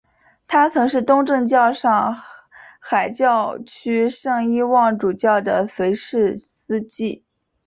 [0.47, 2.17] 他曾是东正教上
[2.79, 7.23] 海教区圣伊望主教的随侍司祭。